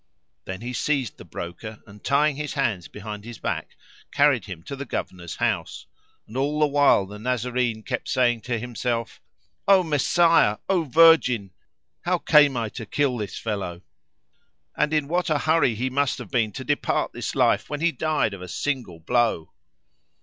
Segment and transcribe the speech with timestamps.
[0.45, 3.75] Then he seized the Broker and, tying his hands behind his back,
[4.11, 8.57] carried him to the Governor's house,[FN#507] and all the while the Nazarene kept saying to
[8.57, 9.21] himself,
[9.67, 10.57] "O Messiah!
[10.67, 11.51] O Virgin!
[12.01, 13.83] how came I to kill this fellow?
[14.75, 17.91] And in what a hurry he must have been to depart this life when he
[17.91, 19.53] died of a single blow!"